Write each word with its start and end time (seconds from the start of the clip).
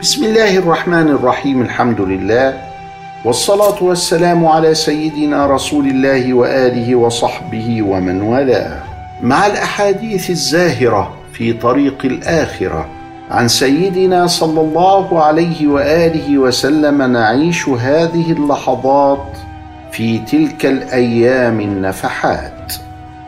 بسم 0.00 0.24
الله 0.24 0.56
الرحمن 0.58 1.08
الرحيم 1.08 1.62
الحمد 1.62 2.00
لله 2.00 2.60
والصلاة 3.24 3.82
والسلام 3.82 4.46
على 4.46 4.74
سيدنا 4.74 5.46
رسول 5.46 5.86
الله 5.86 6.34
وآله 6.34 6.96
وصحبه 6.96 7.82
ومن 7.82 8.22
والاه. 8.22 8.82
مع 9.22 9.46
الأحاديث 9.46 10.30
الزاهرة 10.30 11.14
في 11.32 11.52
طريق 11.52 11.98
الآخرة 12.04 12.88
عن 13.30 13.48
سيدنا 13.48 14.26
صلى 14.26 14.60
الله 14.60 15.22
عليه 15.22 15.66
وآله 15.66 16.38
وسلم 16.38 17.02
نعيش 17.02 17.68
هذه 17.68 18.32
اللحظات 18.32 19.26
في 19.92 20.18
تلك 20.18 20.66
الأيام 20.66 21.60
النفحات. 21.60 22.72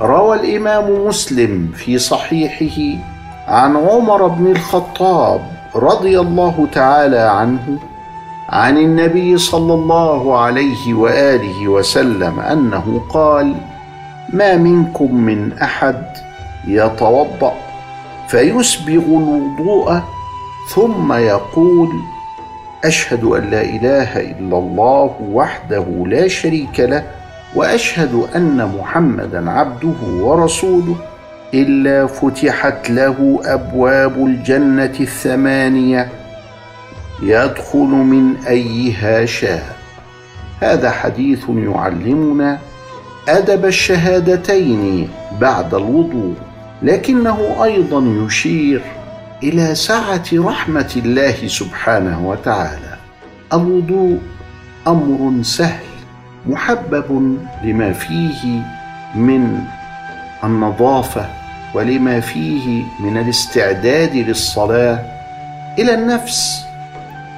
روى 0.00 0.36
الإمام 0.40 1.06
مسلم 1.06 1.72
في 1.76 1.98
صحيحه 1.98 2.98
عن 3.48 3.76
عمر 3.76 4.26
بن 4.26 4.50
الخطاب 4.50 5.55
رضي 5.78 6.20
الله 6.20 6.68
تعالى 6.72 7.18
عنه 7.18 7.78
عن 8.48 8.78
النبي 8.78 9.38
صلى 9.38 9.74
الله 9.74 10.38
عليه 10.38 10.94
وآله 10.94 11.68
وسلم 11.68 12.40
أنه 12.40 13.00
قال 13.08 13.54
ما 14.32 14.56
منكم 14.56 15.14
من 15.14 15.52
أحد 15.52 16.02
يتوضأ 16.68 17.52
فيسبغ 18.28 19.02
الوضوء 19.06 20.00
ثم 20.74 21.12
يقول 21.12 21.88
أشهد 22.84 23.24
أن 23.24 23.50
لا 23.50 23.62
إله 23.62 24.20
إلا 24.20 24.58
الله 24.58 25.10
وحده 25.32 25.84
لا 26.06 26.28
شريك 26.28 26.80
له 26.80 27.02
وأشهد 27.54 28.28
أن 28.36 28.76
محمدا 28.80 29.50
عبده 29.50 29.94
ورسوله 30.20 30.96
إلا 31.54 32.06
فتحت 32.06 32.90
له 32.90 33.40
أبواب 33.44 34.26
الجنة 34.26 34.94
الثمانية 35.00 36.08
يدخل 37.22 37.78
من 37.78 38.36
أيها 38.48 39.24
شاء. 39.24 39.76
هذا 40.60 40.90
حديث 40.90 41.44
يعلمنا 41.48 42.58
أدب 43.28 43.64
الشهادتين 43.64 45.08
بعد 45.40 45.74
الوضوء 45.74 46.34
لكنه 46.82 47.64
أيضا 47.64 48.24
يشير 48.26 48.82
إلى 49.42 49.74
سعة 49.74 50.24
رحمة 50.34 50.92
الله 50.96 51.46
سبحانه 51.46 52.28
وتعالى. 52.28 52.96
الوضوء 53.52 54.18
أمر 54.86 55.42
سهل 55.42 55.86
محبب 56.46 57.38
لما 57.64 57.92
فيه 57.92 58.62
من 59.14 59.58
النظافة 60.46 61.26
ولما 61.74 62.20
فيه 62.20 62.82
من 63.00 63.16
الاستعداد 63.16 64.16
للصلاة 64.16 64.98
إلى 65.78 65.94
النفس 65.94 66.66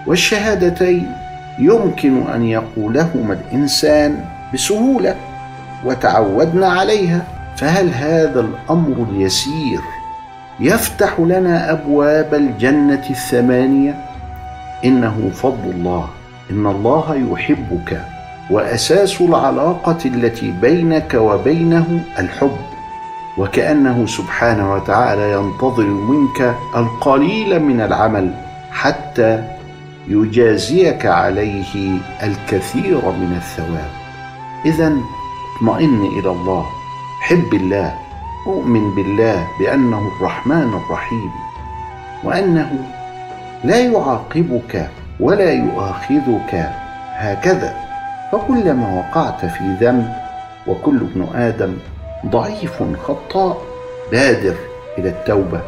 والشهادتين 0.06 1.12
يمكن 1.59 2.23
أن 2.27 2.45
يقولهما 2.45 3.34
الإنسان 3.34 4.25
بسهولة 4.55 5.15
وتعودنا 5.84 6.67
عليها. 6.67 7.23
فهل 7.56 7.95
هذا 7.95 8.41
الأمر 8.41 9.06
اليسير 9.11 9.81
يفتح 10.61 11.20
لنا 11.20 11.72
أبواب 11.72 12.34
الجنة 12.34 13.05
الثمانية؟ 13.11 13.95
إنه 14.84 15.31
فضل 15.34 15.70
الله. 15.70 16.09
إن 16.50 16.67
الله 16.67 17.28
يحبك 17.33 18.00
وأساس 18.50 19.20
العلاقة 19.20 19.98
التي 20.05 20.50
بينك 20.50 21.15
وبينه 21.15 22.00
الحب. 22.19 22.56
وكأنه 23.39 24.06
سبحانه 24.06 24.75
وتعالى 24.75 25.33
ينتظر 25.33 25.86
منك 25.86 26.55
القليل 26.77 27.62
من 27.62 27.81
العمل 27.81 28.34
حتى 28.70 29.44
يجازيك 30.08 31.06
عليه 31.06 31.98
الكثير 32.22 33.00
من 33.11 33.33
الثواب. 33.36 33.91
اذا 34.66 34.92
اطمئن 35.56 36.09
إلى 36.19 36.31
الله. 36.31 36.66
حب 37.21 37.54
الله. 37.54 37.94
اؤمن 38.47 38.94
بالله 38.94 39.47
بأنه 39.60 40.10
الرحمن 40.16 40.81
الرحيم. 40.84 41.31
وأنه 42.25 42.70
لا 43.65 43.81
يعاقبك 43.81 44.91
ولا 45.20 45.53
يؤاخذك 45.53 46.72
هكذا. 47.15 47.75
فكلما 48.32 48.88
وقعت 48.99 49.44
في 49.44 49.76
ذنب 49.81 50.12
وكل 50.66 50.97
ابن 50.97 51.26
آدم 51.34 51.76
ضعيف 52.27 52.83
خطاء 53.06 53.62
بادر 54.12 54.55
إلى 54.99 55.09
التوبة 55.09 55.61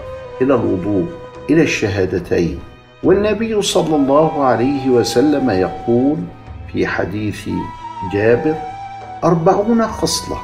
إلى 0.42 0.54
الوضوء 0.54 1.06
إلى 1.50 1.62
الشهادتين. 1.62 2.58
والنبي 3.02 3.62
صلى 3.62 3.96
الله 3.96 4.44
عليه 4.44 4.88
وسلم 4.88 5.50
يقول 5.50 6.16
في 6.72 6.86
حديث 6.86 7.48
جابر 8.12 8.54
أربعون 9.24 9.86
خصلة 9.86 10.36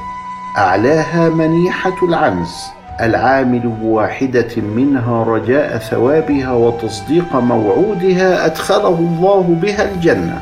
أعلاها 0.59 1.29
منيحة 1.29 2.05
العنز 2.09 2.65
العامل 3.01 3.73
بواحدة 3.81 4.57
منها 4.57 5.23
رجاء 5.25 5.79
ثوابها 5.79 6.53
وتصديق 6.53 7.37
موعودها 7.37 8.47
أدخله 8.47 8.89
الله 8.89 9.57
بها 9.63 9.93
الجنة. 9.93 10.41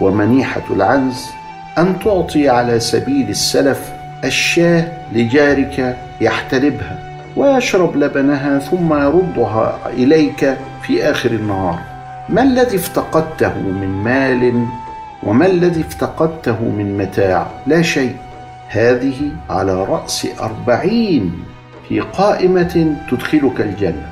ومنيحة 0.00 0.62
العنز 0.70 1.30
أن 1.78 1.98
تعطي 2.04 2.48
على 2.48 2.80
سبيل 2.80 3.28
السلف 3.28 3.93
الشاه 4.26 4.84
لجارك 5.12 5.96
يحتلبها 6.20 6.98
ويشرب 7.36 7.96
لبنها 7.96 8.58
ثم 8.58 8.94
يردها 8.94 9.78
إليك 9.86 10.56
في 10.82 11.10
آخر 11.10 11.30
النهار. 11.30 11.78
ما 12.28 12.42
الذي 12.42 12.76
افتقدته 12.76 13.58
من 13.58 14.02
مال 14.04 14.66
وما 15.22 15.46
الذي 15.46 15.80
افتقدته 15.80 16.62
من 16.62 16.98
متاع؟ 16.98 17.46
لا 17.66 17.82
شيء. 17.82 18.16
هذه 18.68 19.30
على 19.50 19.84
رأس 19.84 20.26
أربعين 20.40 21.44
في 21.88 22.00
قائمة 22.00 22.96
تدخلك 23.10 23.60
الجنة. 23.60 24.06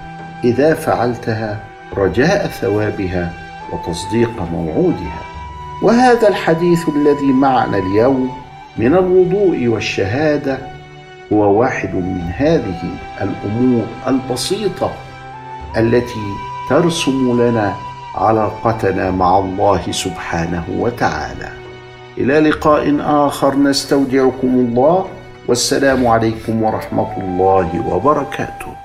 إذا 0.45 0.75
فعلتها 0.75 1.57
رجاء 1.97 2.47
ثوابها 2.47 3.33
وتصديق 3.73 4.43
موعودها. 4.53 5.21
وهذا 5.83 6.29
الحديث 6.29 6.89
الذي 6.89 7.33
معنا 7.33 7.79
اليوم 7.79 8.42
من 8.77 8.95
الوضوء 8.95 9.67
والشهادة 9.67 10.59
هو 11.33 11.61
واحد 11.61 11.95
من 11.95 12.31
هذه 12.37 12.83
الأمور 13.21 13.87
البسيطة 14.07 14.93
التي 15.77 16.27
ترسم 16.71 17.41
لنا 17.41 17.75
علاقتنا 18.15 19.11
مع 19.11 19.39
الله 19.39 19.83
سبحانه 19.91 20.65
وتعالى. 20.79 21.49
إلى 22.19 22.41
لقاء 22.41 22.97
آخر 23.01 23.55
نستودعكم 23.57 24.49
الله 24.49 25.07
والسلام 25.49 26.07
عليكم 26.07 26.63
ورحمة 26.63 27.17
الله 27.19 27.87
وبركاته. 27.89 28.82